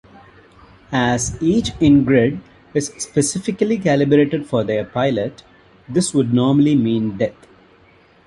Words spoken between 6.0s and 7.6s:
would normally mean death.